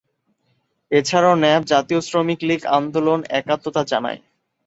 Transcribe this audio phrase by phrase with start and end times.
[0.91, 4.19] এছাড়া ন্যাপ, জাতীয় শ্রমিক লীগ আন্দোলনে একাত্মতা জানায়।